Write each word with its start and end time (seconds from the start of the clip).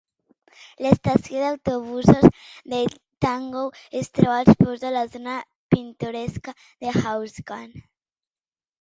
L'estació 0.85 1.43
d'autobusos 1.43 2.25
de 2.73 2.81
Tangkou 3.27 3.69
es 4.01 4.11
troba 4.19 4.41
als 4.41 4.59
peus 4.65 4.83
de 4.87 4.95
la 4.99 5.07
zona 5.15 5.39
pintoresca 5.77 6.59
de 6.67 6.99
Huangshan. 7.01 7.83